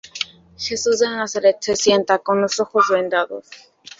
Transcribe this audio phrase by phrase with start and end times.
[0.67, 3.45] Jesús de Nazaret se sienta, con los ojos vendados.